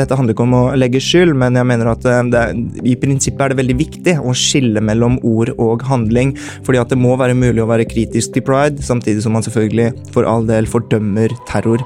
[0.00, 2.44] dette handler ikke om å legge skyld, men jeg mener at det,
[2.82, 6.34] i prinsippet er det veldig viktig å skille mellom ord og handling.
[6.66, 9.92] Fordi at det må være mulig å være kritisk til pride, samtidig som man selvfølgelig
[10.14, 11.84] for all del fordømmer terror.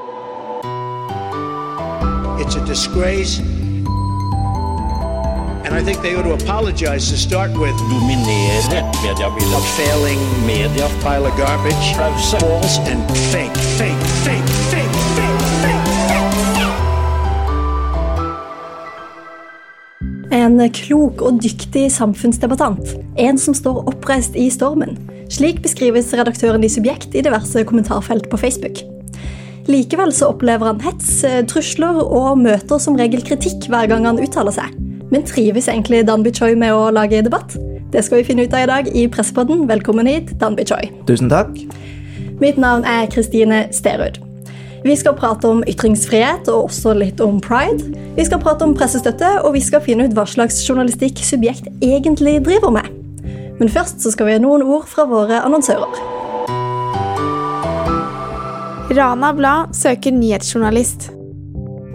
[2.41, 3.41] It's a disgrace
[5.65, 7.75] And I think they ought to apologize to start with.
[7.91, 9.65] Dominere mediebildet.
[9.77, 10.87] Failing media.
[11.03, 11.87] Pile of garbage.
[12.31, 13.03] False and
[13.33, 14.84] fake, fake, fake, fake,
[20.35, 22.97] En klok og dyktig samfunnsdebattant.
[23.23, 24.97] En som står oppreist i stormen.
[25.31, 28.83] Slik beskrives redaktøren i Subjekt i diverse kommentarfelt på Facebook.
[29.71, 34.59] Likevel så opplever han hets, trusler og møter som regel kritikk hver gang han uttaler
[34.59, 34.75] seg.
[35.15, 37.55] Men trives egentlig Danby Choi med å lage debatt?
[37.95, 39.69] Det skal vi finne ut av i dag i Pressepodden.
[39.71, 40.91] Velkommen hit, Danby Choi.
[41.07, 41.55] Tusen takk.
[42.43, 44.19] Mitt navn er Kristine Sterud.
[44.85, 47.87] Vi skal prate om ytringsfrihet og også litt om pride.
[48.19, 52.37] Vi skal prate om pressestøtte, og vi skal finne ut hva slags journalistikk Subjekt egentlig
[52.45, 52.91] driver med.
[53.57, 55.89] Men først så skal vi ha noen ord fra våre annonsører.
[58.93, 61.09] Rana Blad søker nyhetsjournalist.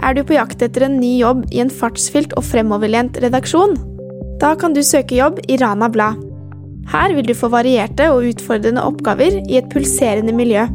[0.01, 3.77] Er du på jakt etter en ny jobb i en fartsfylt og fremoverlent redaksjon?
[4.41, 6.17] Da kan du søke jobb i Rana Blad.
[6.89, 10.65] Her vil du få varierte og utfordrende oppgaver i et pulserende miljø,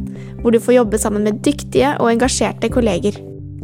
[0.44, 3.16] hvor du får jobbe sammen med dyktige og engasjerte kolleger.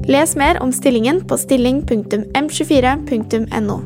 [0.09, 3.77] Les mer om stillingen på stilling.m24.no.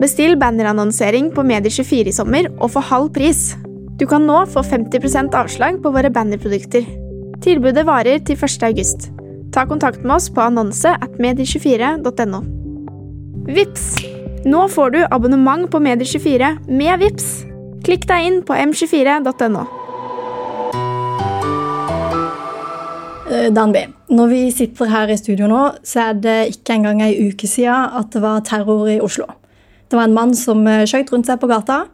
[0.00, 3.54] Bestill bannerannonsering på Medier24 i sommer og få halv pris.
[4.00, 6.82] Du kan nå få 50% avslag på våre bannerprodukter.
[7.44, 8.62] Tilbudet varer til 1.
[8.66, 9.14] august.
[9.54, 12.40] Ta kontakt med oss på annonse at medie24.no.
[13.46, 14.10] Vips!
[14.44, 17.44] Nå får du abonnement på Medie24 med Vips.
[17.84, 19.79] Klikk deg inn på m24.no.
[23.30, 27.28] Eh, Danby, når vi sitter her i studio nå, så er det ikke engang ei
[27.28, 29.28] uke siden at det var terror i Oslo.
[29.86, 31.84] Det var en mann som eh, skøyt rundt seg på gata.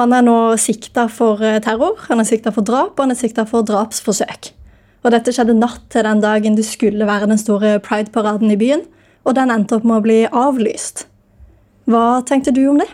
[0.00, 3.20] Han er nå sikta for eh, terror, han er sikta for drap og han er
[3.20, 4.54] sikta for drapsforsøk.
[5.04, 8.86] Og dette skjedde natt til den dagen det skulle være den store Pride-paraden i byen,
[9.28, 11.04] og den endte opp med å bli avlyst.
[11.92, 12.88] Hva tenkte du om det?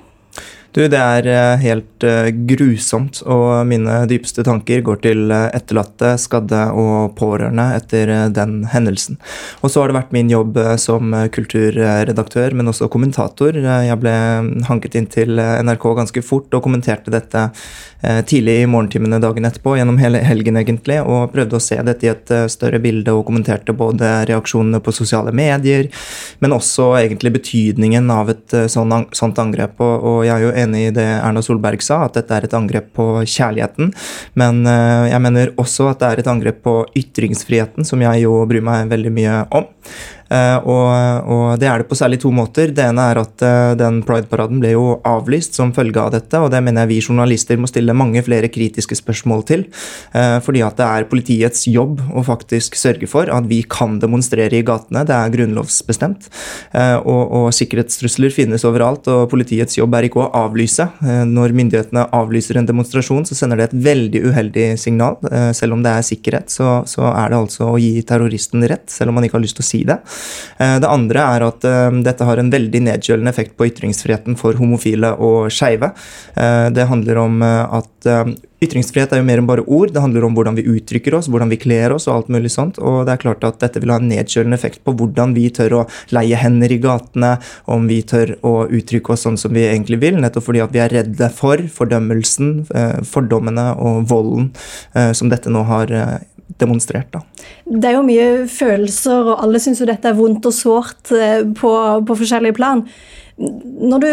[0.72, 6.15] Du, det er eh, helt uh, grusomt, og mine dypeste tanker går til uh, etterlatte,
[6.21, 9.19] skadde og pårørende etter den hendelsen.
[9.60, 13.59] Og så har det vært min jobb som kulturredaktør, men også kommentator.
[13.60, 14.15] Jeg ble
[14.71, 17.50] hanket inn til NRK ganske fort og kommenterte dette
[18.26, 22.10] tidlig i morgentimene dagen etterpå, gjennom hele helgen egentlig, og prøvde å se dette i
[22.10, 25.86] et større bilde og kommenterte både reaksjonene på sosiale medier,
[26.42, 29.80] men også egentlig betydningen av et sånt angrep.
[29.82, 32.91] Og, jeg er jo enig i det Erna Solberg sa, at dette er et angrep
[32.96, 33.92] på kjærligheten.
[34.38, 38.42] Men eh, jeg mener også at det er et angrep på ytringsfriheten, som jeg jo
[38.48, 39.68] bryr meg veldig mye om.
[40.32, 42.72] Eh, og, og, det er det på særlig to måter.
[42.75, 46.50] Det ene er at eh, den Pride-paraden ble jo avlyst som følge av dette, og
[46.54, 49.66] det mener jeg vi journalister må stille mange flere kritiske spørsmål til.
[50.16, 54.56] Eh, fordi at det er politiets jobb å faktisk sørge for at vi kan demonstrere
[54.59, 55.04] i gatene.
[55.09, 56.28] Det er grunnlovsbestemt.
[56.72, 60.84] Og, og sikkerhetstrusler finnes overalt, og politiets jobb er ikke å avlyse.
[61.28, 65.19] Når myndighetene avlyser en demonstrasjon, så sender det et veldig uheldig signal.
[65.56, 69.12] Selv om det er sikkerhet, så, så er det altså å gi terroristen rett, selv
[69.12, 69.98] om man ikke har lyst til å si det.
[70.59, 74.59] Eh, det andre er at eh, dette har en veldig nedkjølende effekt på ytringsfriheten for
[74.60, 75.93] homofile og skeive.
[76.37, 78.10] Eh, det handler om at
[78.62, 79.91] Ytringsfrihet er jo mer enn bare ord.
[79.91, 82.78] Det handler om hvordan vi uttrykker oss, hvordan vi kler oss og alt mulig sånt.
[82.78, 85.81] Og det er klart at dette vil ha en nedkjølende effekt på hvordan vi tør
[85.81, 85.83] å
[86.15, 87.33] leie hender i gatene,
[87.66, 90.83] om vi tør å uttrykke oss sånn som vi egentlig vil, nettopp fordi at vi
[90.84, 92.53] er redde for fordømmelsen,
[93.09, 94.53] fordommene og volden
[95.16, 95.91] som dette nå har
[96.60, 97.12] demonstrert.
[97.14, 97.22] Da.
[97.64, 101.42] Det er jo mye følelser, og alle syns jo dette er vondt og sårt eh,
[101.58, 101.72] på,
[102.08, 102.84] på forskjellige plan.
[103.41, 104.10] Når du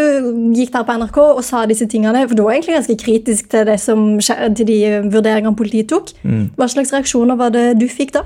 [0.55, 3.71] gikk der på NRK og sa disse tingene, for du var egentlig ganske kritisk til,
[3.81, 4.79] som, til de
[5.11, 6.55] vurderingene politiet tok, mm.
[6.59, 8.23] hva slags reaksjoner var det du fikk da?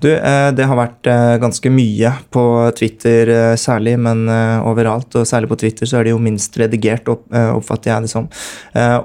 [0.00, 2.44] Du, eh, Det har vært eh, ganske mye på
[2.78, 4.24] Twitter særlig, men
[4.64, 5.12] overalt.
[5.20, 8.28] Og særlig på Twitter så er det jo minst redigert, oppfatter jeg det som.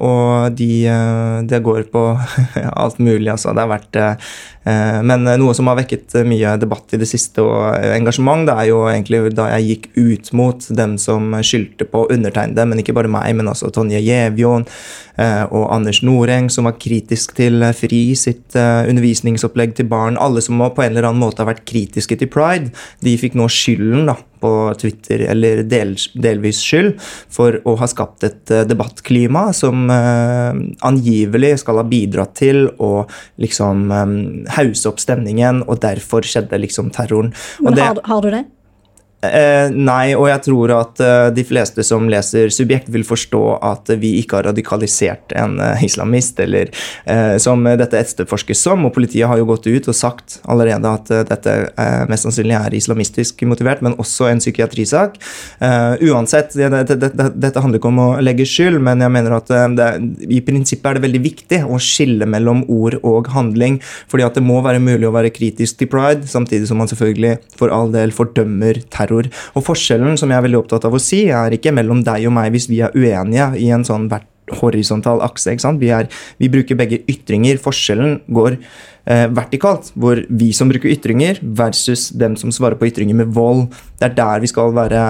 [0.06, 0.72] Og de,
[1.50, 2.06] det går på
[2.86, 3.54] alt mulig, altså.
[3.56, 4.32] Det har vært Eh,
[5.06, 8.56] men eh, noe som har vekket eh, mye debatt i det siste og engasjement, det
[8.56, 12.96] er jo egentlig da jeg gikk ut mot dem som skyldte på undertegnede, men ikke
[12.98, 14.66] bare meg, men også Tonje Gjevjon
[15.16, 20.18] og Anders Noreng, som var kritisk til FRI sitt undervisningsopplegg til barn.
[20.20, 22.74] Alle som på en eller annen måte har vært kritiske til pride,
[23.06, 24.52] de fikk nå skylden da, på
[24.82, 26.96] Twitter, eller del, delvis skyld,
[27.32, 32.92] for å ha skapt et debattklima som angivelig skal ha bidratt til å
[33.42, 33.88] liksom
[34.58, 37.34] hause opp stemningen, og derfor skjedde liksom terroren.
[37.62, 38.44] Men det, har, har, du det?
[39.34, 43.92] Eh, nei, og jeg tror at eh, de fleste som leser Subjekt, vil forstå at
[44.02, 46.72] vi ikke har radikalisert en eh, islamist, eller
[47.06, 48.86] eh, som dette etterforskes som.
[48.88, 52.58] Og politiet har jo gått ut og sagt allerede at eh, dette eh, mest sannsynlig
[52.60, 55.18] er islamistisk motivert, men også en psykiatrisak.
[56.06, 59.52] uansett, det, det, det, dette handler ikke om å legge skyld, men jeg mener at
[60.26, 63.80] i prinsippet er det veldig viktig å skille mellom ord og handling,
[64.12, 67.38] fordi at det må være mulig å være kritisk til pride, samtidig som man selvfølgelig
[67.60, 69.32] for all del fordømmer terror terror.
[69.56, 72.36] Og Forskjellen som jeg er veldig opptatt av å si, er ikke mellom deg og
[72.36, 74.10] meg hvis vi er uenige i en sånn
[74.62, 75.56] horisontal akse.
[75.80, 76.08] Vi, er,
[76.38, 77.58] vi bruker begge ytringer.
[77.58, 78.60] Forskjellen går
[79.10, 83.72] eh, vertikalt, hvor vi som bruker ytringer, versus dem som svarer på ytringer med vold.
[83.98, 85.02] Det er der vi skal være,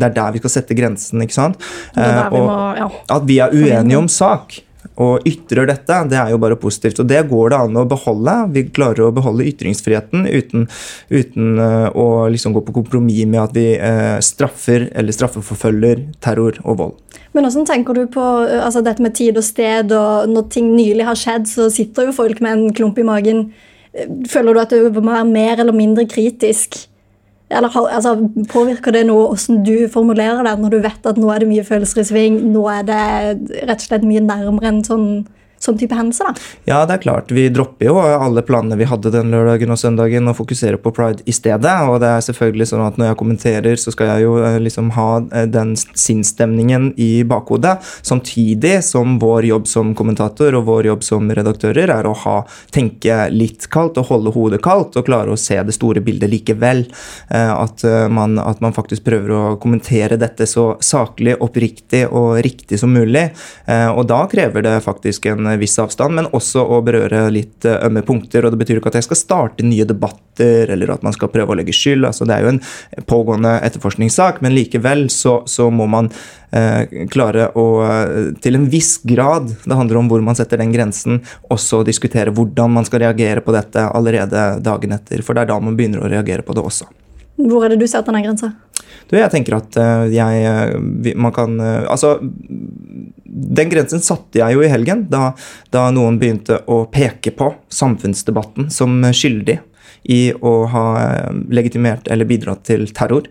[0.00, 1.20] det er der vi skal sette grensen.
[1.20, 1.60] ikke sant?
[1.98, 2.88] Eh, og må, ja.
[3.18, 4.62] At vi er uenige om sak
[4.98, 6.98] og ytrer dette, det er jo bare positivt.
[7.02, 8.34] Og det går det an å beholde.
[8.54, 10.66] Vi klarer å beholde ytringsfriheten uten,
[11.12, 16.58] uten uh, å liksom gå på kompromiss med at vi uh, straffer eller straffeforfølger terror
[16.64, 17.22] og vold.
[17.36, 20.74] Men hvordan tenker du på uh, altså dette med tid og sted, og når ting
[20.74, 23.48] nylig har skjedd, så sitter jo folk med en klump i magen.
[24.30, 26.88] Føler du at du må være mer eller mindre kritisk?
[27.48, 28.14] Eller altså,
[28.52, 31.64] Påvirker det noe hvordan du formulerer det, når du vet at nå er det mye
[31.64, 32.38] følelser i sving?
[32.52, 33.02] Nå er det
[33.68, 35.08] rett og slett mye nærmere enn sånn
[35.62, 36.48] sånn type hendelser, da?
[36.68, 37.32] Ja, det er klart.
[37.34, 41.24] Vi dropper jo alle planene vi hadde den lørdagen og søndagen, og fokuserer på pride
[41.28, 41.74] i stedet.
[41.88, 44.92] Og det er selvfølgelig sånn at når jeg kommenterer, så skal jeg jo eh, liksom
[44.96, 47.78] ha eh, den sinnsstemningen i bakhodet.
[48.06, 52.36] Samtidig som vår jobb som kommentator og vår jobb som redaktører er å ha,
[52.74, 56.84] tenke litt kaldt og holde hodet kaldt og klare å se det store bildet likevel.
[57.34, 57.82] Eh, at
[58.12, 63.28] man, at man faktisk prøver å kommentere dette så saklig, oppriktig og riktig som mulig.
[63.68, 68.02] Og da krever det faktisk en viss avstand, men også å berøre litt eh, ømme
[68.06, 68.44] punkter.
[68.44, 71.54] og Det betyr ikke at jeg skal starte nye debatter eller at man skal prøve
[71.54, 72.04] å legge skyld.
[72.04, 72.60] altså Det er jo en
[73.08, 76.10] pågående etterforskningssak, men likevel så, så må man
[76.52, 80.74] eh, klare å eh, til en viss grad, det handler om hvor man setter den
[80.74, 85.24] grensen, også diskutere hvordan man skal reagere på dette allerede dagen etter.
[85.24, 86.88] For det er da man begynner å reagere på det også.
[87.38, 88.52] Hvor er det du setter den grensa?
[89.08, 89.76] Du, jeg tenker at
[90.12, 92.18] jeg Man kan Altså
[93.28, 95.32] den grensen satte jeg jo i helgen, da,
[95.74, 99.58] da noen begynte å peke på samfunnsdebatten som skyldig
[100.08, 103.28] i å ha eh, legitimert eller bidratt til terror.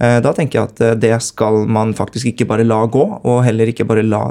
[0.00, 3.42] Eh, da tenker jeg at eh, det skal man faktisk ikke bare la gå, og
[3.44, 4.22] heller ikke bare la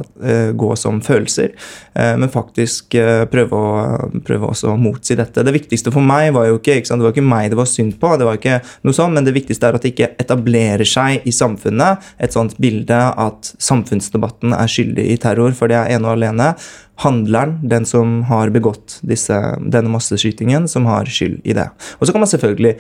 [0.58, 1.52] gå som følelser,
[1.94, 2.96] men faktisk
[3.30, 5.44] prøve å, prøve å motsi dette.
[5.46, 7.98] Det viktigste for meg var jo ikke, ikke det var ikke meg det var synd
[8.02, 11.28] på, det var ikke noe sånt, men det viktigste er at det ikke etablerer seg
[11.30, 16.10] i samfunnet et sånt bilde at samfunnsdebatten er skyldig i terror, for det er ene
[16.10, 16.54] og alene
[16.96, 21.70] handleren, den som har begått disse, denne masseskytingen, som har skyld i det.
[22.00, 22.74] Og så kan man selvfølgelig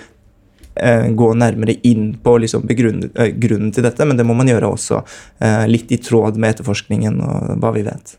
[0.75, 4.69] eh, gå nærmere inn på liksom eh, grunnen til dette, men det må man gjøre
[4.69, 5.01] også
[5.39, 8.17] eh, litt i tråd med etterforskningen og hva vi vet.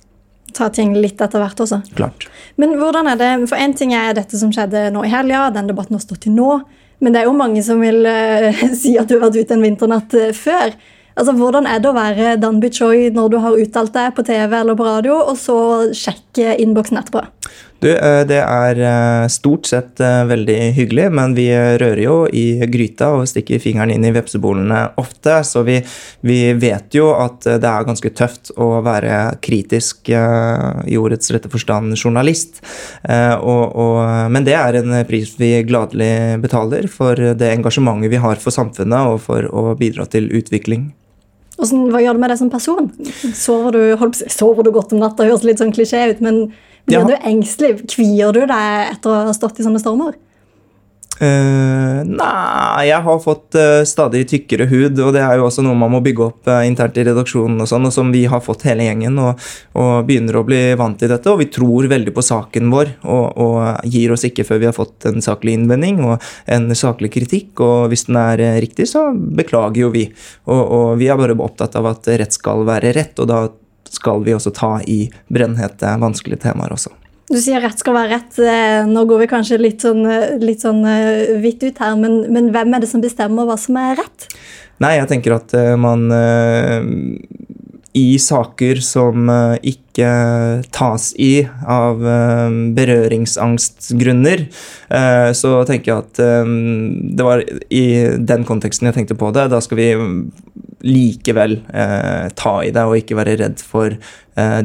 [0.54, 1.80] Ta ting litt etter hvert også.
[1.98, 2.28] Klart.
[2.60, 5.70] Men hvordan er det, for Én ting er dette som skjedde nå i helga, den
[5.70, 6.60] debatten har stått til nå.
[7.02, 9.64] Men det er jo mange som vil uh, si at du har vært ute en
[9.64, 10.76] vinternatt uh, før.
[11.14, 14.56] Altså, Hvordan er det å være Danby Choi når du har uttalt deg på TV
[14.58, 15.58] eller på radio, og så
[15.94, 17.22] sjekke innboksen etterpå?
[17.84, 22.56] Du, eh, Det er eh, stort sett eh, veldig hyggelig, men vi rører jo i
[22.72, 25.76] gryta og stikker fingeren inn i vepsebolene ofte, så vi,
[26.24, 31.94] vi, vet jo at det er ganske tøft å være kritisk i ordets rette forstand
[31.98, 32.62] journalist.
[33.04, 34.00] Og, og,
[34.32, 39.12] men det er en pris vi gladelig betaler for det engasjementet vi har for samfunnet
[39.12, 40.92] og for å bidra til utvikling.
[41.54, 42.90] Hvordan, hva gjør det med deg som person?
[43.38, 45.26] Sover du, sover du godt om natta?
[45.28, 46.48] Høres litt sånn klisjé ut, men
[46.88, 47.06] blir ja.
[47.06, 47.84] du engstelig?
[47.94, 50.16] Kvier du deg etter å ha stått i sånne stormer?
[51.14, 55.78] Uh, nei, jeg har fått uh, stadig tykkere hud, og det er jo også noe
[55.78, 58.64] man må bygge opp uh, internt i redaksjonen, og sånn, og som vi har fått
[58.66, 59.44] hele gjengen, og,
[59.78, 61.30] og, begynner å bli vant til dette.
[61.30, 64.76] Og vi tror veldig på saken vår, og, og, gir oss ikke før vi har
[64.76, 67.62] fått en saklig innvending og en saklig kritikk.
[67.62, 70.08] Og hvis den er riktig, så beklager jo vi.
[70.50, 73.44] Og, og vi er bare opptatt av at rett skal være rett, og da
[73.94, 76.90] skal vi også ta i brennhete, vanskelige temaer også.
[77.30, 78.38] Du sier rett skal være rett.
[78.38, 82.20] Eh, nå går vi kanskje litt sånn, eh, litt sånn uh, vidt ut her, men,
[82.32, 84.28] men, hvem er det som bestemmer hva som er rett?
[84.84, 86.08] Nei, jeg tenker at man
[87.94, 89.30] I saker som
[89.62, 90.08] ikke
[90.74, 92.02] tas i av
[92.74, 94.42] berøringsangstgrunner,
[95.38, 97.84] så tenker jeg at det var i
[98.18, 99.46] den konteksten jeg tenkte på det.
[99.54, 99.88] Da skal vi
[100.84, 104.02] likevel eh, ta i det og ikke være redd for eh,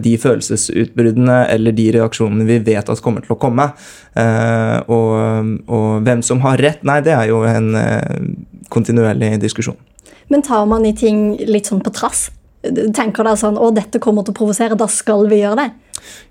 [0.01, 3.69] de følelsesutbruddene eller de reaksjonene vi vet at kommer til å komme.
[4.17, 8.25] Eh, og, og, hvem som har rett, nei, det er jo en eh,
[8.73, 9.77] kontinuerlig diskusjon.
[10.29, 12.29] Men tar man i ting litt sånn på trass?
[12.61, 15.69] Tenker dere sånn å, dette kommer til å provosere, da skal vi gjøre det?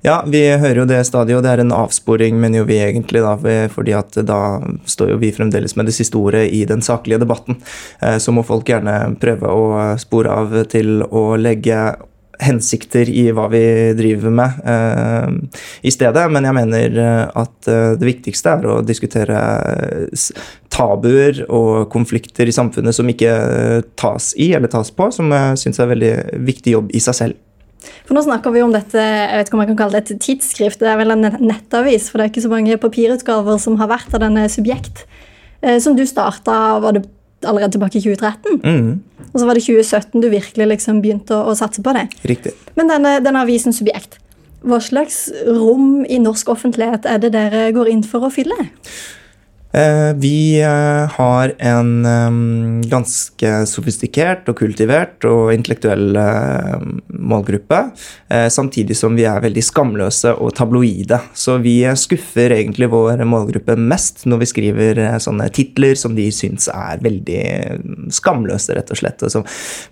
[0.05, 3.23] Ja, vi hører jo det stadig, og det er en avsporing, mener jo vi egentlig,
[3.25, 3.35] da,
[3.73, 4.41] fordi at da
[4.89, 7.59] står jo vi fremdeles med det siste ordet i den saklige debatten.
[8.01, 9.65] Eh, så må folk gjerne prøve å
[10.01, 11.81] spore av til å legge
[12.43, 13.63] hensikter i hva vi
[13.99, 16.25] driver med eh, i stedet.
[16.33, 19.41] Men jeg mener eh, at uh, det viktigste er å diskutere
[20.73, 23.35] tabuer og konflikter i samfunnet som ikke
[23.99, 26.15] tas i eller tas på, som jeg syns er en veldig
[26.47, 27.45] viktig jobb i seg selv.
[28.07, 30.25] For Nå snakker vi om dette, jeg vet ikke om jeg kan kalle det et
[30.25, 30.81] tidsskrift.
[30.83, 34.17] Det er vel en nettavis, for det er ikke så mange papirutgaver som har vært
[34.17, 35.05] av denne Subjekt.
[35.83, 37.07] Som du starta, var det
[37.47, 38.61] allerede tilbake i 2013.
[38.65, 39.27] Mm.
[39.29, 42.09] Og så var det 2017 du virkelig liksom begynte å, å satse på det.
[42.29, 42.55] Riktig.
[42.79, 44.19] Men denne, denne avisen Subjekt,
[44.67, 48.57] hva slags rom i norsk offentlighet er det dere går inn for å fylle?
[49.79, 56.17] Eh, vi eh, har en eh, ganske sofistikert og kultivert og intellektuell
[57.29, 57.79] målgruppe,
[58.53, 61.19] samtidig som vi er veldig skamløse og tabloide.
[61.37, 66.69] Så vi skuffer egentlig vår målgruppe mest når vi skriver sånne titler som de syns
[66.73, 67.43] er veldig
[68.15, 69.25] skamløse, rett og slett.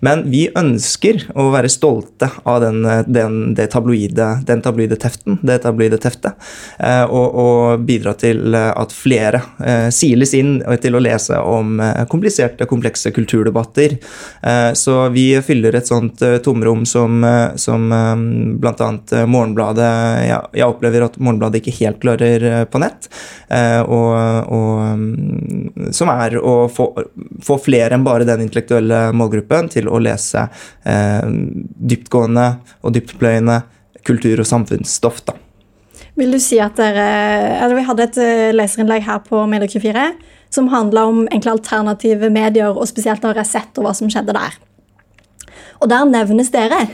[0.05, 5.59] Men vi ønsker å være stolte av den, den, det tabloide, den tabloide teften, det
[5.65, 6.49] tabloide teftet,
[7.07, 9.43] og, og bidra til at flere
[9.93, 13.97] siles inn til å lese om eh, kompliserte, komplekse kulturdebatter.
[14.41, 17.23] Eh, så vi fyller et sånt tomrom som,
[17.55, 17.87] som
[18.61, 18.89] bl.a.
[19.27, 19.91] Morgenbladet
[20.57, 23.07] Jeg opplever at Morgenbladet ikke helt klarer på nett.
[23.87, 24.11] Og,
[24.53, 26.89] og mm, som er å få,
[27.43, 30.47] få flere enn bare den intellektuelle målgruppen til å lese
[30.83, 32.47] dyptgående
[32.83, 33.61] og dyptpløyende
[34.07, 35.23] kultur- og samfunnsstoff.
[35.25, 35.37] da.
[36.17, 37.05] Vil du si at dere
[37.61, 40.09] eller Vi hadde et eh, leserinnlegg her på Medie24
[40.53, 44.55] som handla om enkle alternative medier, og spesielt da Resett og hva som skjedde der.
[45.83, 46.85] Og der nevnes dere.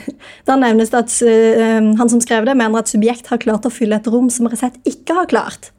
[0.48, 3.72] Der nevnes det at uh, han som skrev det, mener at Subjekt har klart å
[3.72, 5.70] fylle et rom som Resett ikke har klart.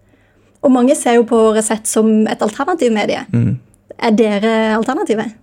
[0.65, 3.27] Og mange ser jo på Resett som et alternativ medie.
[3.35, 3.59] Mm.
[3.99, 5.35] Er dere alternativet?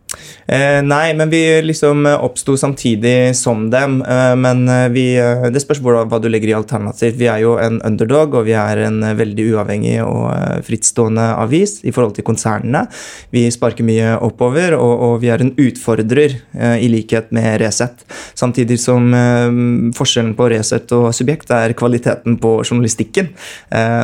[0.52, 4.02] Eh, nei, men vi liksom oppsto samtidig som dem.
[4.02, 7.16] Eh, men eh, vi, eh, det spørs hva, du legger i alternativ.
[7.20, 11.78] Vi er jo en underdog, og vi er en eh, veldig uavhengig og frittstående avis
[11.88, 12.84] i forhold til konsernene.
[13.32, 18.04] Vi sparker mye oppover, og, og vi er en utfordrer, eh, i likhet med Resett.
[18.36, 19.12] Samtidig som
[19.96, 23.30] forskjellen på Resett og Subjekt er kvaliteten på journalistikken.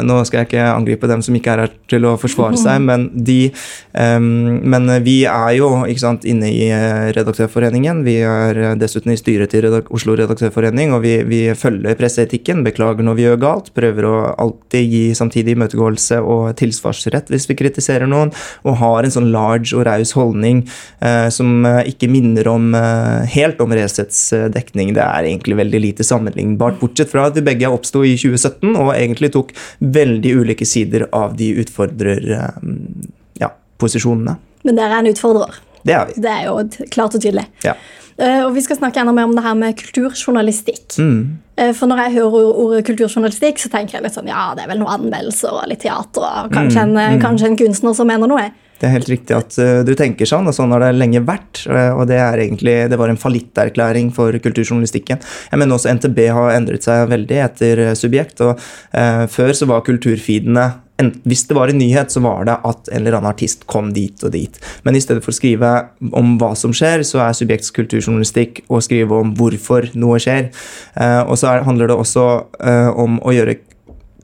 [0.04, 3.08] nå skal jeg ikke angripe dem som ikke er her til å forsvare seg, men,
[3.14, 3.50] de,
[3.98, 8.04] men vi er jo ikke sant, inne i eh, Redaktørforeningen.
[8.06, 12.64] Vi er eh, dessuten i styret til Oslo Redaktørforening, og vi, vi følger presseetikken.
[12.66, 13.72] Beklager når vi gjør galt.
[13.78, 18.34] Prøver å alltid gi samtidig imøtegåelse og tilsvarsrett hvis vi kritiserer noen.
[18.68, 20.64] Og har en sånn large og raus holdning
[21.02, 24.22] eh, som eh, ikke minner om eh, helt om Resets
[24.54, 24.96] dekning.
[24.98, 28.96] Det er egentlig veldig lite sammenlignbart, bortsett fra at vi begge oppsto i 2017 og
[28.96, 32.32] egentlig tok veldig ulike sider av de utfordrer...
[32.38, 33.06] Eh,
[33.82, 34.38] posisjonene.
[34.68, 35.60] Men dere er en utfordrer?
[35.88, 36.20] Det er vi.
[36.24, 37.48] Det er jo klart og tydelig.
[37.66, 37.78] Ja.
[38.18, 40.96] Uh, og vi skal snakke enda mer om det her med kulturjournalistikk.
[40.98, 41.38] Mm.
[41.60, 44.72] Uh, for når jeg hører ordet kulturjournalistikk, så tenker jeg litt sånn ja, det er
[44.72, 46.96] vel noen anmeldelser og litt teater og kanskje, mm.
[46.96, 47.22] en, mm.
[47.22, 48.48] kanskje en kunstner som mener noe.
[48.78, 51.62] Det er helt riktig at uh, du tenker sånn, og sånn har det lenge vært.
[51.70, 55.22] og det er egentlig, det var en fallitterklæring for kulturjournalistikken.
[55.52, 58.42] Jeg mener også NTB har endret seg veldig etter Subjekt.
[58.42, 58.58] og
[59.30, 63.20] Før så var kulturfeedene hvis det var en nyhet, så var det at en eller
[63.20, 64.58] annen artist kom dit og dit.
[64.84, 65.72] Men i stedet for å skrive
[66.18, 70.50] om hva som skjer, så er subjekts kulturjournalistikk å skrive om hvorfor noe skjer.
[70.98, 72.28] Eh, og så handler det også
[72.58, 73.60] eh, om å gjøre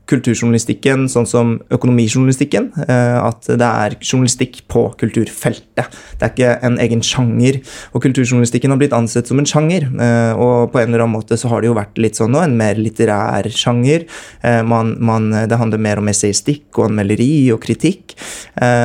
[0.10, 2.70] kulturjournalistikken sånn som økonomijournalistikken.
[2.86, 5.96] Eh, at det er journalistikk på kulturfeltet.
[6.20, 7.62] Det er ikke en egen sjanger.
[7.96, 9.88] Og kulturjournalistikken har blitt ansett som en sjanger.
[9.88, 12.44] Eh, og på en eller annen måte så har det jo vært litt sånn nå,
[12.44, 14.08] en mer litterær sjanger.
[14.44, 18.16] Eh, man, man, det handler mer om essaystikk og anmelderi og kritikk.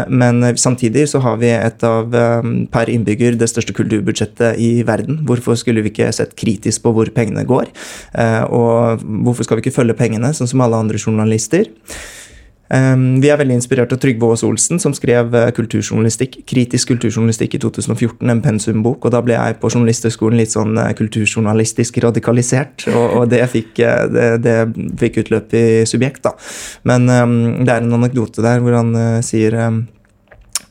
[0.09, 2.15] Men samtidig så har vi et av
[2.73, 5.21] per innbygger det største kulturbudsjettet i verden.
[5.29, 7.69] Hvorfor skulle vi ikke sett kritisk på hvor pengene går?
[8.55, 11.08] Og hvorfor skal vi ikke følge pengene, sånn som alle andre journalister?
[11.09, 11.73] Journalister.
[12.75, 17.57] Ehm, vi er veldig inspirert av Trygve Aas Olsen, som skrev eh, kulturjournalistikk, kritisk kulturjournalistikk
[17.57, 19.07] i 2014, en pensumbok.
[19.07, 22.89] og Da ble jeg på Journalisthøgskolen litt sånn eh, kulturjournalistisk radikalisert.
[22.93, 24.57] Og, og det, fikk, eh, det, det,
[25.01, 26.35] fikk, utløp i Subjekt, da.
[26.89, 29.87] Men um, det er en anekdote der hvor han uh, sier um,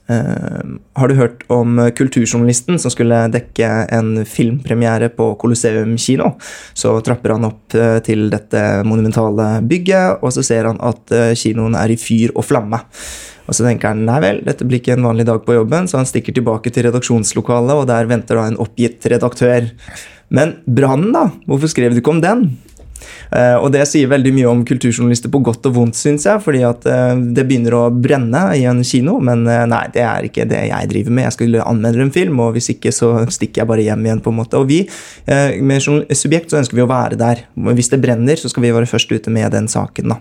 [0.07, 6.33] har du hørt om kulturjournalisten som skulle dekke en filmpremiere på Colosseum kino?
[6.77, 11.33] Så trapper han opp uh, til dette monumentale bygget, og så ser han at uh,
[11.37, 12.79] kinoen er i fyr og flamme.
[13.47, 16.01] Og så tenker han nei vel, dette blir ikke en vanlig dag på jobben, så
[16.01, 19.69] han stikker tilbake til redaksjonslokalet, og der venter da en oppgitt redaktør.
[20.27, 21.29] Men brannen, da?
[21.47, 22.49] Hvorfor skrev du ikke om den?
[23.27, 26.41] Uh, og det sier veldig mye om kulturjournalister på godt og vondt, syns jeg.
[26.43, 30.27] fordi at uh, det begynner å brenne i en kino, men uh, nei, det er
[30.29, 31.27] ikke det jeg driver med.
[31.27, 34.23] Jeg skulle anmelde en film, og hvis ikke så stikker jeg bare hjem igjen.
[34.23, 34.59] på en måte.
[34.59, 34.79] Og vi,
[35.27, 37.43] med subjekt, så ønsker vi å være der.
[37.77, 40.13] Hvis det brenner, så skal vi være først ute med den saken.
[40.13, 40.17] da.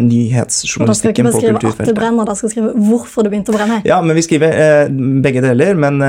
[0.00, 1.46] Nyhetsjournalistikken på kulturfeltet.
[1.46, 3.78] Da skal ikke beskrive at det brenner, da skal skrive hvorfor det begynte å brenne.
[3.88, 4.90] Ja, men vi skriver
[5.24, 6.02] begge deler, men,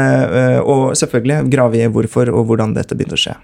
[0.64, 3.38] og selvfølgelig graver vi hvorfor og hvordan dette begynte å skje.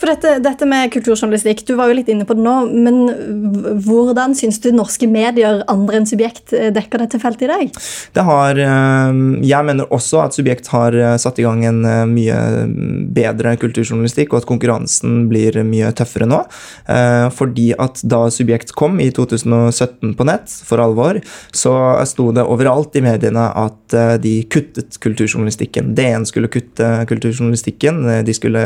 [0.00, 4.34] For dette, dette, med kulturjournalistikk, du var jo litt inne på det nå, men hvordan
[4.36, 7.78] syns du norske medier, andre enn Subjekt, eh, dekker dette feltet i dag?
[8.14, 12.38] Det har eh, Jeg mener også at Subjekt har eh, satt i gang en mye
[13.14, 16.40] bedre kulturjournalistikk, og at konkurransen blir mye tøffere nå.
[17.34, 21.20] Fordi at da Subjekt kom i 2017 på nett, for alvor,
[21.54, 21.74] så
[22.08, 25.92] sto det overalt i mediene at de kuttet kulturjournalistikken.
[25.96, 28.64] DN skulle kutte kulturjournalistikken, de skulle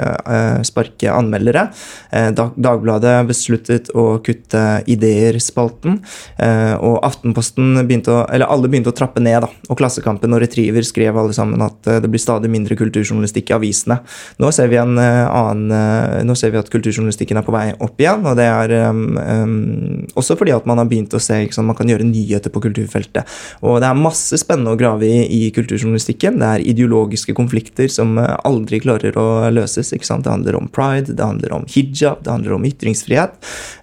[0.66, 1.68] sparke anmeldere.
[2.10, 6.00] Eh, Dagbladet besluttet å kutte Ideer-spalten,
[6.36, 9.48] eh, og Aftenposten begynte å Eller alle begynte å trappe ned, da.
[9.70, 13.56] Og Klassekampen og Retriever skrev alle sammen at eh, det blir stadig mindre kulturjournalistikk i
[13.56, 14.00] avisene.
[14.38, 18.24] Nå ser vi en annen Nå ser vi at kulturjournalistikken er på vei opp igjen,
[18.26, 21.88] og det er um, også fordi at man har begynt å se liksom, man kan
[21.88, 23.28] gjøre nyheter på kulturfeltet.
[23.62, 26.38] Og det er masse spennende å grave i i kulturjournalistikken.
[26.40, 29.92] Det er ideologiske konflikter som aldri klarer å løses.
[29.94, 30.26] ikke sant?
[30.26, 33.36] Det handler om pride, det handler om hijab, det handler om ytringsfrihet.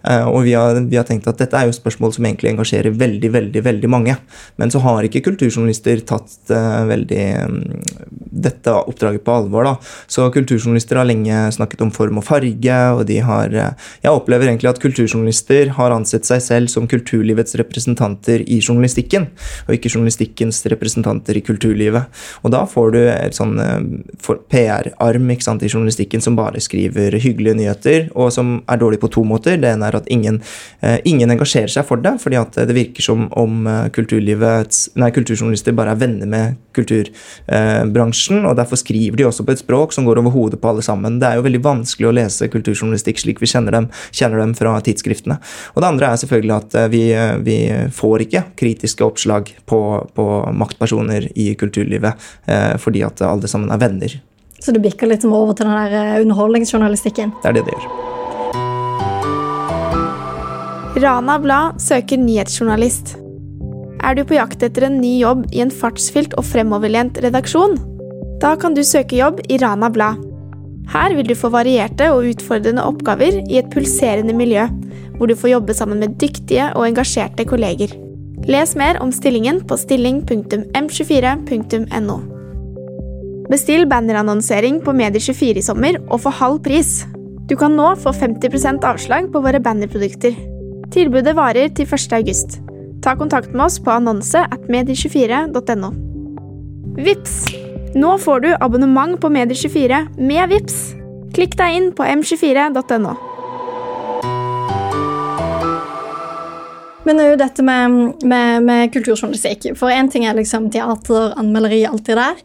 [0.04, 2.96] Eh, og vi har, vi har, tenkt at dette er jo spørsmål som egentlig engasjerer
[2.96, 4.16] veldig, veldig, veldig mange.
[4.62, 7.60] Men så har ikke kulturjournalister tatt uh, veldig um,
[8.46, 9.68] dette oppdraget på alvor.
[9.68, 9.76] da.
[10.12, 14.50] Så kulturjournalister har lenge snakket om form og farge, og de har uh, Jeg opplever
[14.50, 19.30] egentlig at kulturjournalister har ansett seg selv som kulturlivets representanter i journalistikken,
[19.68, 22.10] og ikke journalistikkens representanter i kulturlivet.
[22.44, 23.56] Og da får du et sånn
[24.52, 29.58] PR-arm i journalistikken som bare skriver hyggelige nyheter, og som er dårlig på to måter.
[29.62, 30.42] Det ene er at ingen,
[30.82, 35.76] eh, ingen engasjerer seg for det, fordi at det virker som om eh, nei, kulturjournalister
[35.76, 40.20] bare er venner med kulturbransjen, og derfor skriver de også på et språk som går
[40.20, 41.20] over hodet på alle sammen.
[41.20, 44.76] Det er jo veldig vanskelig å lese kulturjournalistikk slik vi kjenner dem, kjenner dem fra
[44.84, 45.40] tidsskriftene.
[45.76, 47.04] Og det andre er selvfølgelig at eh, vi,
[47.46, 47.58] vi
[47.96, 49.82] får ikke kritiske oppslag på,
[50.16, 52.22] på maktpersoner i kulturlivet
[52.82, 54.16] fordi at alle sammen er venner.
[54.66, 57.30] Så det bikker litt over til den der eh, underholdningsjournalistikken?
[57.44, 57.86] Det er det det gjør.
[61.06, 63.08] Rana Blad søker nyhetsjournalist.
[64.06, 67.78] Er du på jakt etter en ny jobb i en fartsfylt og fremoverlent redaksjon?
[68.42, 70.16] Da kan du søke jobb i Rana Blad.
[70.90, 74.64] Her vil du få varierte og utfordrende oppgaver i et pulserende miljø,
[75.18, 77.90] hvor du får jobbe sammen med dyktige og engasjerte kolleger.
[78.50, 82.35] Les mer om stillingen på stilling.m24.no.
[83.50, 87.04] Bestill bannerannonsering på Medie24 i sommer og få halv pris.
[87.46, 90.34] Du kan nå få 50% avslag på våre bannerprodukter.
[90.94, 92.16] Tilbudet varer til 1.
[92.18, 92.58] august.
[93.06, 95.92] Ta kontakt med oss på annonse at medie24.no.
[96.98, 97.36] Vips!
[97.96, 100.80] Nå får du abonnement på Medie24 med Vips.
[101.36, 103.14] Klikk deg inn på m24.no.
[107.06, 109.70] Men jo dette med, med, med kulturjournalistikk.
[109.78, 112.44] For én ting er liksom teater, anmelderi, alt det der.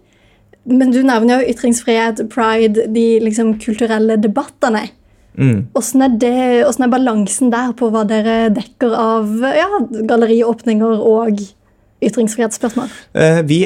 [0.68, 4.88] Men du nevner jo ytringsfrihet, pride, de liksom kulturelle debattene.
[5.38, 5.70] Mm.
[5.73, 6.18] Hvordan, er
[6.85, 9.68] er balansen der på hva dere dekker av ja,
[10.11, 11.40] galleriåpninger og
[12.05, 12.90] ytringsfrihetsspørsmål?
[13.16, 13.62] Uh, vi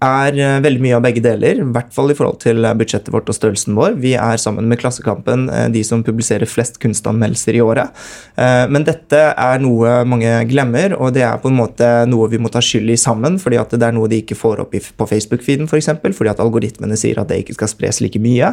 [0.00, 3.12] er eh, veldig mye av begge deler, i hvert fall i forhold til eh, budsjettet
[3.12, 3.98] vårt og størrelsen vår.
[4.00, 7.92] Vi er sammen med Klassekampen eh, de som publiserer flest kunstanmeldelser i året.
[8.40, 12.48] Men dette er noe mange glemmer, og det er på en måte noe vi må
[12.52, 13.36] ta skyld i sammen.
[13.38, 15.70] fordi at det er noe de ikke får opp på Facebook-feeden, f.eks.
[15.70, 18.52] For eksempel, fordi at algoritmene sier at det ikke skal spres like mye.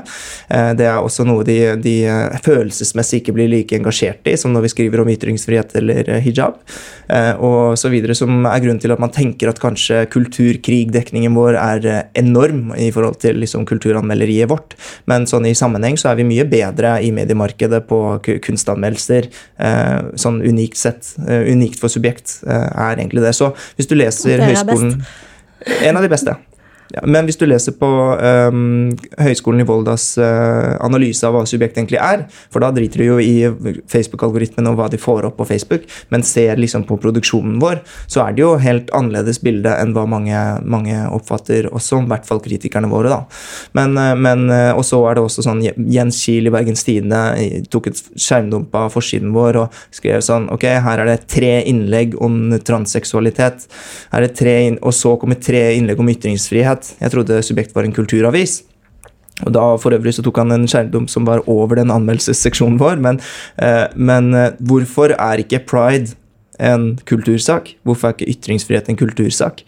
[0.50, 1.96] Det er også noe de, de
[2.44, 6.60] følelsesmessig ikke blir like engasjert i, som når vi skriver om ytringsfrihet eller hijab,
[7.44, 11.88] og så videre, som er grunnen til at man tenker at kanskje kulturkrigdekningen vår er
[11.88, 14.76] eh, enorm i forhold til liksom, kulturanmelderiet vårt.
[15.10, 18.02] Men sånn i sammenheng så er vi mye bedre i mediemarkedet på
[18.46, 19.30] kunstanmeldelser.
[19.62, 21.14] Eh, sånn unikt sett.
[21.28, 23.36] Eh, unikt for subjekt er egentlig det.
[23.38, 25.00] Så hvis du leser høyskolen
[25.82, 26.36] En av de beste.
[26.96, 31.76] Ja, men hvis du leser på um, Høgskolen i Voldas uh, analyse av hva subjekt
[31.76, 32.24] egentlig er,
[32.54, 36.24] for da driter du jo i Facebook-algoritmen og hva de får opp på Facebook, men
[36.24, 40.44] ser liksom på produksjonen vår, så er det jo helt annerledes bilde enn hva mange,
[40.64, 43.12] mange oppfatter, også i hvert fall kritikerne våre.
[43.12, 43.20] da.
[43.78, 47.20] Men, uh, men uh, Og så er det også sånn Jens Kiel i Bergens Tidende
[47.72, 52.16] tok et skjermdump av forsiden vår og skrev sånn Ok, her er det tre innlegg
[52.24, 53.66] om transseksualitet,
[54.14, 57.02] er det tre, og så kommer tre innlegg om ytringsfrihet Subjekt.
[57.02, 58.64] Jeg trodde Subjekt var en kulturavis.
[59.46, 62.98] Og da For øvrig så tok han en skjermdump som var over den anmeldelsesseksjonen vår.
[63.00, 63.20] Men,
[63.60, 66.16] eh, men eh, hvorfor er ikke pride
[66.60, 67.76] en kultursak?
[67.86, 69.62] Hvorfor er ikke ytringsfrihet en kultursak?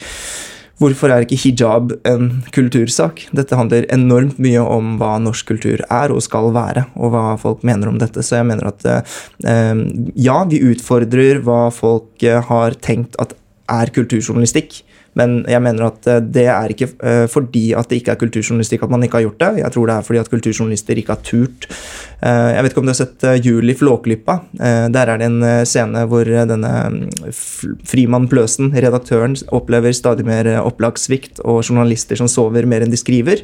[0.79, 3.27] Hvorfor er ikke hijab en kultursak?
[3.35, 7.63] Dette handler enormt mye om hva norsk kultur er og skal være, og hva folk
[7.63, 8.23] mener om dette.
[8.23, 9.75] Så jeg mener at eh,
[10.15, 13.35] ja, vi utfordrer hva folk har tenkt at
[13.69, 14.81] er kulturjournalistikk.
[15.17, 18.85] Men jeg mener at eh, det er ikke eh, fordi at det ikke er kulturjournalistikk
[18.85, 19.63] at man ikke har gjort det.
[19.63, 21.69] Jeg tror det er fordi at kulturjournalister ikke har turt.
[22.19, 24.39] Eh, jeg vet ikke om du har sett Juli Flåklypa.
[24.59, 26.99] Der er det en scene hvor denne mm,
[27.87, 33.43] Frimann Pløsen, redaktøren, opplever stadig mer opplagssvikt og journalister som sover mer enn de skriver.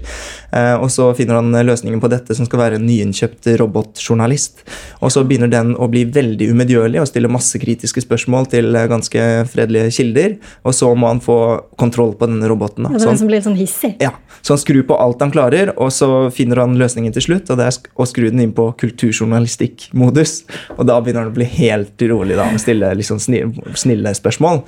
[0.81, 4.65] Og så finner han løsningen på dette, som skal være en nyinnkjøpt robotjournalist.
[5.05, 9.25] Og så begynner den å bli veldig umedgjørlig og stille masse kritiske spørsmål til ganske
[9.51, 10.37] fredelige kilder.
[10.67, 11.39] Og så må han få
[11.79, 12.85] kontroll på denne roboten.
[12.85, 12.93] Da.
[12.95, 13.93] det er den som blir sånn hissig?
[14.03, 14.13] Ja.
[14.45, 17.49] Så han skrur på alt han klarer, og så finner han løsningen til slutt.
[17.49, 20.35] Og det er å skru den inn på kulturjournalistikk-modus.
[20.77, 24.61] Og da begynner han å bli helt rolig da, og stille liksom snille, spørsmål.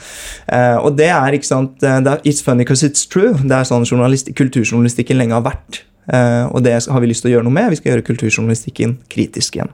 [0.53, 3.35] Eh, og det er ikke sant det er, It's funny because it's true.
[3.37, 5.83] Det er sånn kulturjournalistikken lenge har vært.
[6.07, 7.73] Eh, og det har vi lyst til å gjøre noe med.
[7.73, 9.73] Vi skal gjøre kulturjournalistikken kritisk igjen.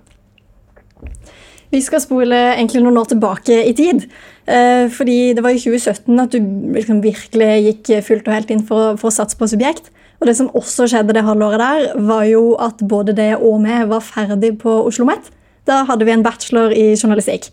[1.73, 4.05] Vi skal spole egentlig noen år tilbake i tid.
[4.45, 6.39] Eh, fordi det var i 2017 at du
[6.75, 9.89] liksom virkelig gikk fullt og helt inn for, for satse på subjekt.
[10.21, 13.79] Og det som også skjedde det halvåret der, var jo at både det og vi
[13.89, 15.31] var ferdig på Oslo OsloMet.
[15.65, 17.49] Da hadde vi en bachelor i journalistikk.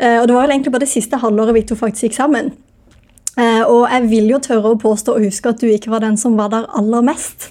[0.00, 2.52] Eh, og det var vel egentlig bare det siste halvåret vi to faktisk gikk sammen.
[3.36, 6.16] Eh, og jeg vil jo tørre å påstå og huske at du ikke var den
[6.18, 7.50] som var der aller mest.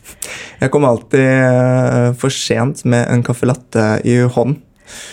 [0.60, 4.58] Jeg kom alltid for sent med en caffè latte i hånd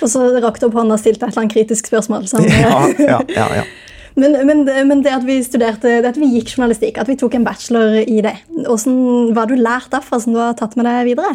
[0.05, 2.29] og så rakk du opp hånda og stilte et eller annet kritisk spørsmål.
[2.47, 3.67] Ja, ja, ja, ja.
[4.17, 7.35] Men, men, men, det at vi studerte, det at vi gikk journalistikk, at vi tok
[7.37, 8.95] en bachelor i det, hvordan,
[9.37, 11.35] hva har du lært derfra som du har tatt med deg videre?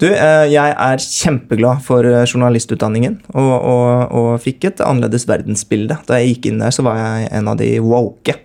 [0.00, 5.98] Du, eh, jeg er kjempeglad for eh, journalistutdanningen og, og, og, fikk et annerledes verdensbilde.
[6.08, 8.38] Da jeg gikk inn der, så var jeg en av de woke.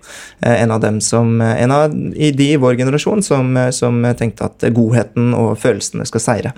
[0.44, 4.68] Eh, en av dem som, en av de i vår generasjon som, som tenkte at
[4.76, 6.52] godheten og følelsene skal seire.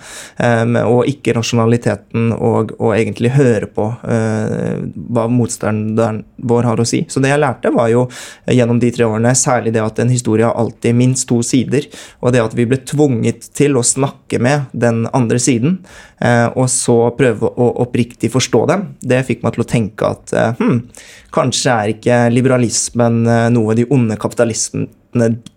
[0.88, 7.04] Og ikke rasjonaliteten og, og egentlig høre på hva motstanderen vår har å si.
[7.10, 8.08] Så det jeg lærte, var jo
[8.50, 11.86] gjennom de tre årene særlig det at en historie har alltid minst to sider,
[12.22, 15.80] og det at vi ble tvunget til å snakke med med den andre siden,
[16.24, 20.36] eh, og så prøve å oppriktig forstå dem, det fikk meg til å tenke at
[20.60, 20.80] hm,
[21.36, 24.88] kanskje er ikke liberalismen eh, noe de onde kapitalistene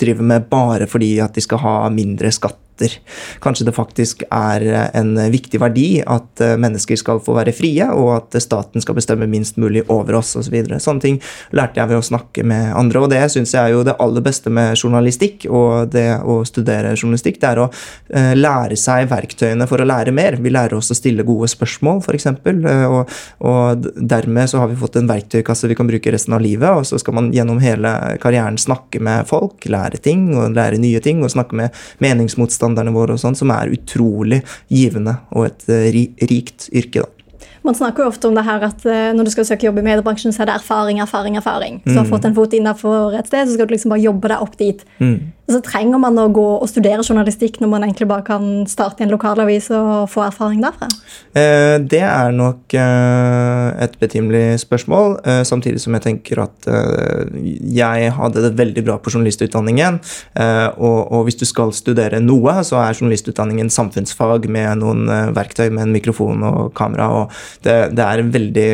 [0.00, 2.98] driver med bare fordi at de skal ha mindre skatt etter.
[3.40, 4.64] Kanskje det faktisk er
[4.94, 9.28] en viktig verdi at eh, mennesker skal få være frie, og at staten skal bestemme
[9.30, 10.48] minst mulig over oss osv.
[10.50, 10.80] Så videre.
[10.82, 11.18] Sånne ting
[11.54, 14.24] lærte jeg ved å snakke med andre, og det syns jeg er jo det aller
[14.24, 17.38] beste med journalistikk og det å studere journalistikk.
[17.38, 20.40] Det er å eh, lære seg verktøyene for å lære mer.
[20.42, 22.26] Vi lærer oss å stille gode spørsmål, f.eks.
[22.26, 23.14] Eh, og,
[23.46, 26.88] og dermed så har vi fått en verktøykasse vi kan bruke resten av livet, og
[26.88, 31.22] så skal man gjennom hele karrieren snakke med folk, lære ting og lære nye ting,
[31.22, 35.90] og snakke med meningsmotstandere standardene våre, og sånn, som er utrolig givende og et eh,
[36.30, 37.04] rikt yrke.
[37.04, 37.19] da.
[37.66, 39.84] Man snakker jo ofte om det her at eh, når du skal søke jobb i
[39.84, 41.82] mediebransjen, så er det erfaring, erfaring, erfaring.
[41.84, 42.14] Så du har mm.
[42.14, 44.86] fått en fot innenfor et sted, så skal du liksom bare jobbe deg opp dit.
[45.02, 45.18] Mm.
[45.50, 49.02] Og så trenger man å gå og studere journalistikk når man egentlig bare kan starte
[49.02, 50.86] i en lokalavis og få erfaring derfra?
[51.34, 57.34] Eh, det er nok eh, et betimelig spørsmål, eh, samtidig som jeg tenker at eh,
[57.66, 59.98] jeg hadde det veldig bra på journalistutdanningen.
[60.38, 65.66] Eh, og, og, hvis du skal studere noe, så er journalistutdanningen samfunnsfag med noen verktøy
[65.66, 67.10] med en mikrofon og kamera.
[67.10, 67.34] og
[67.64, 68.70] det, det er en veldig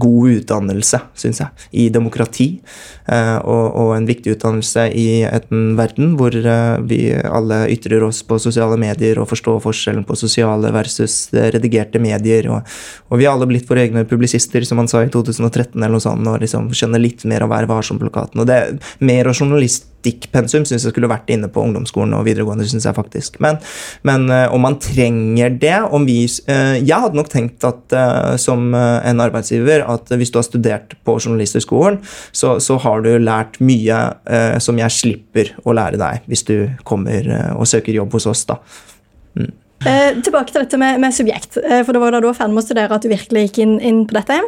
[0.00, 2.48] god utdannelse, syns jeg, i demokrati.
[3.04, 8.38] Og, og, en viktig utdannelse i en verden hvor eh, vi alle ytrer oss på
[8.40, 12.48] sosiale medier og forstår forskjellen på sosiale versus eh, redigerte medier.
[12.52, 12.74] Og,
[13.10, 16.04] og vi er alle blitt våre egne publisister, som han sa i 2013, eller noe
[16.04, 18.40] sånt, og liksom skjønner litt mer av Vær varsom-plakaten.
[18.42, 22.26] Og det er mer av journalist journalistikkpensum syns jeg skulle vært inne på ungdomsskolen og
[22.26, 23.40] videregående, synes jeg faktisk.
[23.40, 23.58] Men,
[24.02, 27.94] men om man trenger det om vi, Jeg hadde nok tenkt at
[28.40, 32.00] som en arbeidsgiver at hvis du har studert på journalisthøgskolen,
[32.32, 34.00] så, så har du lært mye
[34.60, 38.44] som jeg slipper å lære deg hvis du kommer og søker jobb hos oss.
[38.48, 38.60] da.
[39.34, 39.52] Mm.
[39.84, 41.58] Eh, tilbake til dette med, med, subjekt.
[41.60, 43.58] Eh, for det var da du var ferdig med å studere at du virkelig gikk
[43.64, 44.38] inn, inn på dette.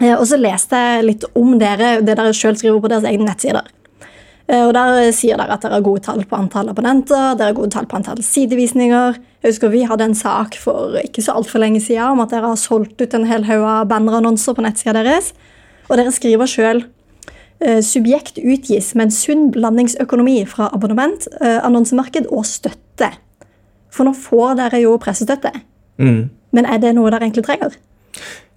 [0.00, 3.28] Eh, og så leste jeg litt om dere, det dere sjøl skriver på deres egne
[3.28, 3.68] nettsider.
[4.48, 7.56] Eh, og Der sier dere at dere har gode tall på antall abonnenter, dere har
[7.58, 9.18] gode tall på antall sidevisninger.
[9.42, 12.48] Jeg husker Vi hadde en sak for ikke så altfor lenge siden om at dere
[12.48, 15.34] har solgt ut en hel haug av bannerannonser på nettsida deres.
[15.90, 16.84] Og dere skriver sjøl
[17.60, 23.12] eh, subjekt utgis med en sunn blandingsøkonomi fra abonnement, annonsemarked og støtte.
[23.92, 25.52] For nå får dere jo pressestøtte.
[25.98, 26.28] Mm.
[26.52, 27.76] Men er det noe dere egentlig trenger?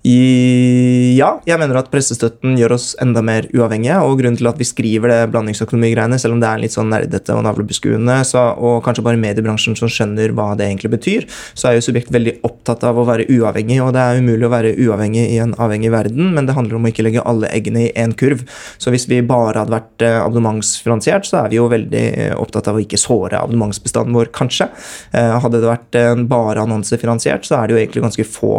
[0.01, 3.99] I, ja, jeg mener at pressestøtten gjør oss enda mer uavhengige.
[4.01, 7.35] Og grunnen til at vi skriver det blandingsøkonomigreiene, selv om det er litt sånn nerdete
[7.37, 8.15] og navlebeskuende,
[8.61, 12.37] og kanskje bare mediebransjen som skjønner hva det egentlig betyr, så er jo Subjekt veldig
[12.47, 13.77] opptatt av å være uavhengig.
[13.83, 16.87] Og det er umulig å være uavhengig i en avhengig verden, men det handler om
[16.87, 18.45] å ikke legge alle eggene i én kurv.
[18.81, 22.71] Så hvis vi bare hadde vært eh, abonnementsfinansiert, så er vi jo veldig eh, opptatt
[22.71, 24.69] av å ikke såre abonnementsbestanden vår, kanskje.
[25.13, 25.99] Eh, hadde det vært
[26.31, 28.53] bare annonsefinansiert, så er det jo egentlig ganske få,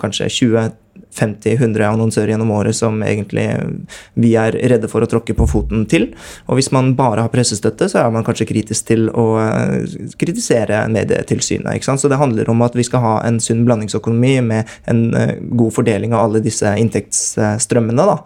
[0.00, 0.65] kanskje 20
[1.16, 3.46] 50-100 annonsører gjennom året som egentlig
[4.14, 6.08] vi er redde for å tråkke på foten til.
[6.46, 10.84] Og hvis man bare har pressestøtte, så er man kanskje kritisk til å eh, kritisere
[10.92, 11.76] Medietilsynet.
[11.76, 12.02] ikke sant?
[12.02, 15.74] Så det handler om at vi skal ha en sunn blandingsøkonomi med en eh, god
[15.76, 18.06] fordeling av alle disse inntektsstrømmene.
[18.12, 18.18] da.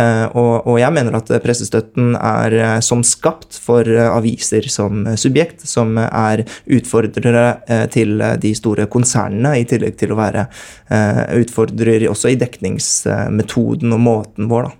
[0.00, 6.42] Eh, og, jeg mener at pressestøtten er som skapt for aviser som subjekt, som er
[6.66, 10.46] utfordrere til de store konsernene, i tillegg til å være
[11.38, 14.70] utfordrer også i dekningsmetoden og måten vår.
[14.70, 14.78] da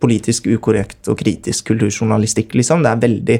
[0.00, 2.54] politisk ukorrekt og kritisk kulturjournalistikk.
[2.54, 2.82] liksom.
[2.82, 3.38] Det er veldig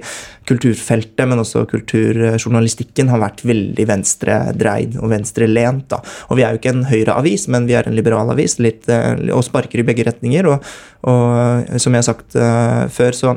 [0.50, 5.88] Kulturfeltet, men også kulturjournalistikken har vært veldig venstredreid og venstrelent.
[5.88, 6.00] da.
[6.28, 9.30] Og vi er jo ikke en høyreavis, men vi er en liberal avis litt, eh,
[9.30, 10.46] og sparker i begge retninger.
[10.46, 10.64] Og,
[11.06, 13.36] og som jeg har sagt uh, før, så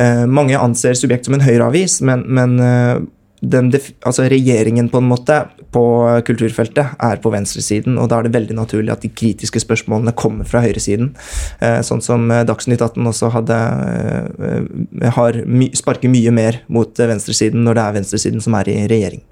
[0.00, 3.02] uh, Mange anser Subjekt som en høyreavis, men, men uh,
[3.52, 3.70] den,
[4.06, 5.38] altså regjeringen på en måte
[5.74, 5.84] på
[6.26, 10.48] kulturfeltet er på venstresiden, og da er det veldig naturlig at de kritiske spørsmålene kommer
[10.48, 11.12] fra høyresiden.
[11.60, 13.60] Eh, sånn som eh, Dagsnytt 18 også hadde
[14.50, 15.40] eh, har,
[15.76, 19.24] sparker mye mer mot venstresiden når det er venstresiden som er i regjering.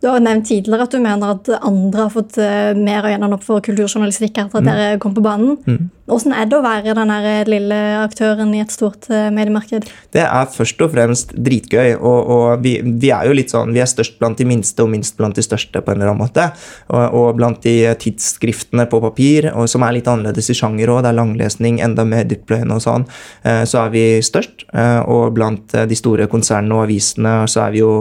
[0.00, 2.38] Du har nevnt tidligere at du mener at andre har fått
[2.80, 4.70] mer øynene opp for kulturjournalistikk etter at mm.
[4.70, 5.58] dere kom på banen.
[5.66, 5.90] Mm.
[6.10, 7.12] Hvordan er det å være den
[7.46, 9.86] lille aktøren i et stort eh, mediemarked?
[10.10, 11.94] Det er først og fremst dritgøy.
[11.96, 14.90] Og, og vi, vi, er jo litt sånn, vi er størst blant de minste og
[14.90, 16.48] minst blant de største, på en eller annen måte.
[16.90, 21.04] Og, og blant de tidsskriftene på papir, og som er litt annerledes i sjanger òg,
[21.06, 23.06] det er langlesning, enda mer dyptpløyende og sånn,
[23.46, 24.66] eh, så er vi størst.
[24.74, 27.92] Eh, og blant de store konsernene og avisene så er vi jo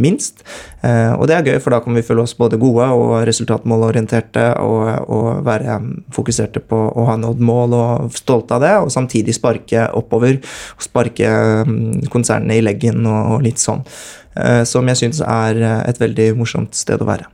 [0.00, 0.44] minst.
[0.80, 5.10] Og det er gøy, for da kan vi føle oss både gode og resultatmålorienterte og,
[5.12, 5.76] og være
[6.14, 10.38] fokuserte på å ha nådd mål og stolte av det, og samtidig sparke oppover.
[10.76, 11.34] og Sparke
[11.66, 13.84] mm, konsernene i leggen og, og litt sånn.
[14.38, 17.26] Eh, som jeg syns er eh, et veldig morsomt sted å være.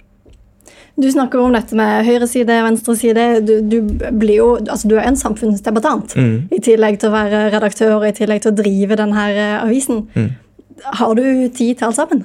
[0.96, 3.26] Du snakker om dette med høyreside, venstreside.
[3.44, 3.82] Du, du,
[4.16, 6.36] blir jo, altså du er en samfunnsdebattant mm.
[6.56, 10.06] i tillegg til å være redaktør og i tillegg til å drive denne eh, avisen.
[10.16, 10.30] Mm.
[10.96, 12.24] Har du tid til alt sammen?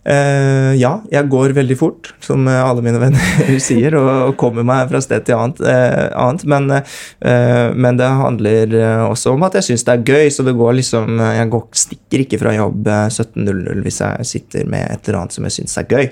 [0.00, 4.88] Uh, ja, jeg går veldig fort, som alle mine venner sier, og, og, kommer meg
[4.88, 5.60] fra sted til annet.
[5.60, 6.44] Uh, annet.
[6.48, 8.76] Men, uh, men, det handler
[9.10, 12.24] også om at jeg syns det er gøy, så det går liksom Jeg går, stikker
[12.24, 15.90] ikke fra jobb 17.00 hvis jeg sitter med et eller annet som jeg syns er
[15.90, 16.06] gøy.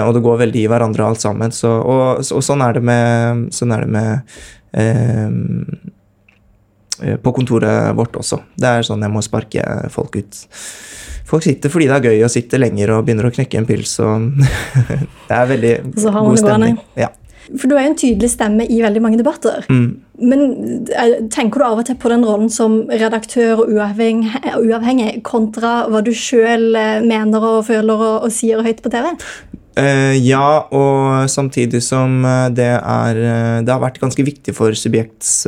[0.00, 1.52] og det går veldig i hverandre alt sammen.
[1.52, 4.16] Så, og, og, sånn er det med, sånn er det med
[7.22, 8.40] på kontoret vårt også.
[8.56, 9.62] Det er sånn jeg må sparke
[9.92, 10.46] folk ut.
[11.28, 13.98] Folk sitter fordi det er gøy å sitte lenger og begynner å knekke en pils.
[14.00, 14.28] Og
[15.28, 16.78] det er veldig god stemning.
[16.98, 17.12] Ja.
[17.56, 19.64] For du er jo en tydelig stemme i veldig mange debatter.
[19.72, 19.88] Mm.
[20.20, 20.42] Men
[20.92, 25.86] eh, tenker du av og til på den rollen som redaktør og uavhengig, uavhengig kontra
[25.88, 29.12] hva du sjøl eh, mener og føler og, og sier høyt på TV?
[29.78, 34.74] Uh, ja, og samtidig som eh, det er eh, Det har vært ganske viktig for
[34.74, 35.46] subjekts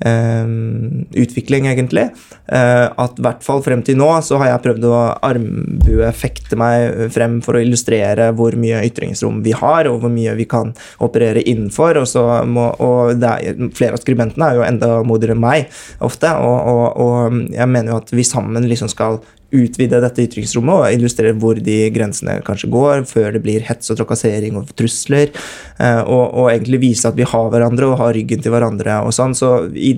[0.00, 2.06] utvikling, egentlig.
[2.48, 7.10] At i hvert fall frem til nå så har jeg prøvd å armbue, fekte meg
[7.12, 10.72] frem for å illustrere hvor mye ytringsrom vi har, og hvor mye vi kan
[11.04, 12.00] operere innenfor.
[12.00, 16.58] Og, må, og er, flere av skribentene er jo enda modigere enn meg ofte, og,
[16.72, 19.20] og, og jeg mener jo at vi sammen liksom skal
[19.56, 24.00] utvide dette ytringsrommet og illustrere hvor de grensene kanskje går, før det blir hets og
[24.00, 25.34] trakassering og trusler.
[25.78, 29.14] Eh, og, og egentlig vise at vi har hverandre og har ryggen til hverandre og
[29.16, 29.36] sånn.
[29.36, 29.96] Så i,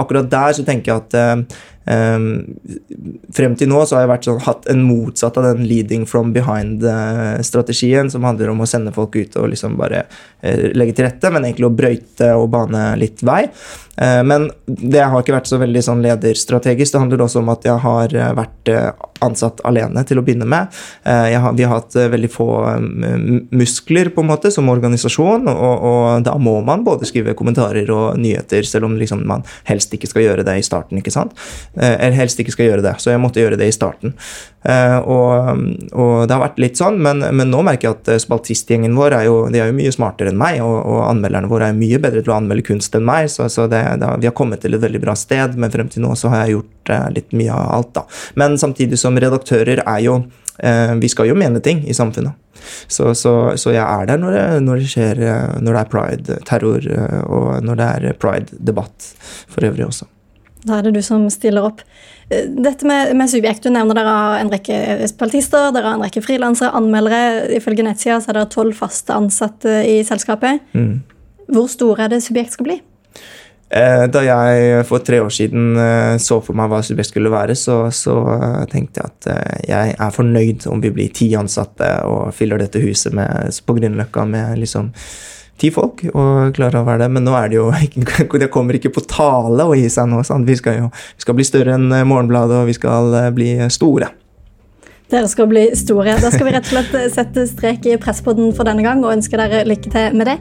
[0.00, 1.46] akkurat der så tenker jeg at Um,
[1.82, 6.30] frem til nå så har jeg vært sånn, hatt en motsatt av den leading from
[6.34, 11.32] behind-strategien, som handler om å sende folk ut og liksom bare uh, legge til rette,
[11.34, 13.48] men egentlig å brøyte og bane litt vei.
[13.98, 16.94] Uh, men det har ikke vært så veldig sånn lederstrategisk.
[16.94, 18.70] Det handler også om at jeg har vært
[19.22, 20.70] ansatt alene til å begynne med.
[21.04, 22.46] Har, vi har hatt veldig få
[23.54, 28.18] muskler på en måte som organisasjon, og, og da må man både skrive kommentarer og
[28.18, 30.98] nyheter, selv om liksom man helst ikke skal gjøre det i starten.
[30.98, 31.38] ikke sant?
[31.76, 32.94] Eh, eller helst ikke skal gjøre det.
[33.00, 34.12] Så jeg måtte gjøre det i starten.
[34.68, 35.62] Eh, og,
[35.96, 39.16] og det har vært litt sånn, men, men, nå merker jeg at eh, spaltistgjengen vår
[39.16, 42.00] er jo, de er jo mye smartere enn meg, og, og anmelderne våre er mye
[42.02, 44.76] bedre til å anmelde kunst enn meg, så, så det, det, vi har kommet til
[44.76, 47.74] et veldig bra sted, men frem til nå så har jeg gjort litt mye av
[47.78, 48.06] alt, da.
[48.38, 50.22] Men samtidig som redaktører er jo
[51.00, 52.36] Vi skal jo mene ting i samfunnet.
[52.86, 55.22] Så, så, så, jeg er der når det, når det, skjer
[55.64, 56.88] Når det er pride-terror,
[57.24, 59.14] og når det er pride-debatt
[59.48, 60.06] for øvrig også.
[60.62, 61.82] Da er det du som stiller opp.
[62.30, 66.06] Eh, dette med, med subjekt, du nevner dere har en rekke spaltister, dere har en
[66.06, 67.48] rekke frilansere, anmeldere.
[67.58, 70.62] Ifølge nettsida er dere tolv faste ansatte i selskapet.
[70.76, 71.02] Mm.
[71.52, 72.78] Hvor stor er det Subjekt skal bli?
[73.72, 77.56] Eh, da jeg for tre år siden eh, så for meg hva Subjekt skulle være,
[77.58, 78.16] så, så,
[78.70, 83.16] tenkte jeg at jeg er fornøyd om vi blir ti ansatte og fyller dette huset
[83.16, 84.92] med, på Grünerløkka med liksom
[85.62, 87.10] ti folk og klare å være det.
[87.16, 87.68] Men nå er det jo
[88.42, 90.22] Det kommer ikke på tale å gi seg nå.
[90.26, 90.48] Sant?
[90.48, 93.54] Vi skal jo vi skal bli større enn eh, Morgenbladet, og vi skal eh, bli
[93.72, 94.10] store.
[95.12, 96.16] Dere skal bli store.
[96.22, 99.14] Da skal vi rett og slett eh, sette strek i presspodden for denne gang og
[99.14, 100.38] ønske dere lykke til med det.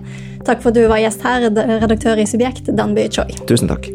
[0.47, 1.51] Takk for at du var gjest her,
[1.83, 3.29] redaktør i Subjekt, Danby Choi.
[3.49, 3.91] Tusen takk.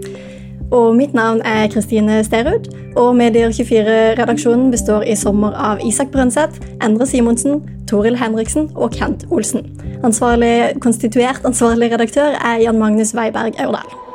[0.71, 2.71] Og mitt navn er Kristine Sterud.
[2.97, 9.67] Og Medier24-redaksjonen består i sommer av Isak Brønseth, Endre Simonsen, Toril Henriksen og Kent Olsen.
[10.05, 14.06] Ansvarlig, konstituert ansvarlig redaktør er Jan Magnus Weiberg Aurdal.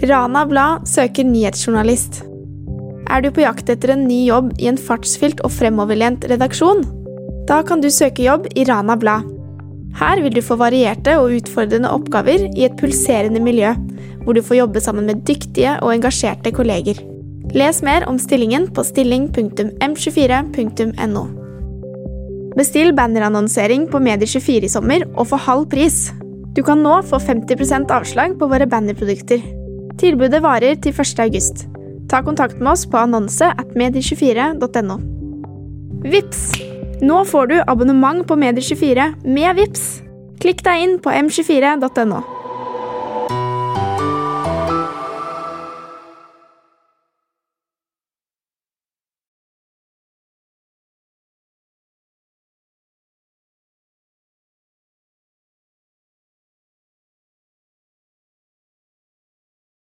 [0.00, 2.22] Rana Blad søker nyhetsjournalist.
[3.10, 6.80] Er du på jakt etter en ny jobb i en fartsfylt og fremoverlent redaksjon?
[7.50, 9.20] Da kan du søke jobb i Rana Blad.
[10.00, 13.74] Her vil du få varierte og utfordrende oppgaver i et pulserende miljø,
[14.24, 16.96] hvor du får jobbe sammen med dyktige og engasjerte kolleger.
[17.52, 21.24] Les mer om stillingen på stilling.m24.no.
[22.56, 26.08] Bestill bannerannonsering på Medier24 i sommer og få halv pris.
[26.56, 29.59] Du kan nå få 50% avslag på våre bannerprodukter.
[30.00, 31.18] Tilbudet varer til 1.
[31.20, 31.66] august.
[32.08, 34.96] Ta kontakt med oss på annonse at medie24.no.
[36.08, 36.44] Vips!
[37.04, 39.84] Nå får du abonnement på Medie24 med Vips.
[40.40, 42.39] Klikk deg inn på m24.no.